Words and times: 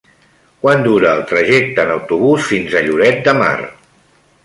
Quant 0.63 0.81
dura 0.87 1.11
el 1.17 1.21
trajecte 1.33 1.85
en 1.85 1.93
autobús 1.99 2.51
fins 2.55 2.77
a 2.77 2.85
Lloret 2.89 3.25
de 3.29 3.41
Mar? 3.45 3.57